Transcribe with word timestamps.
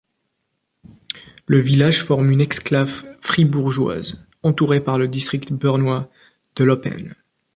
Le 1.45 1.59
village 1.59 2.01
forme 2.03 2.31
une 2.31 2.41
exclave 2.41 3.05
fribourgeoise, 3.21 4.19
entourée 4.41 4.81
par 4.83 4.97
le 4.97 5.07
district 5.07 5.53
bernois 5.53 6.09
de 6.55 6.63
Laupen. 6.63 7.13